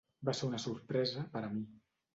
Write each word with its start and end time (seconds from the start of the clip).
Va 0.29 0.33
ser 0.39 0.47
una 0.47 0.61
sorpresa 0.63 1.29
per 1.37 1.47
a 1.51 1.55
mi. 1.57 1.67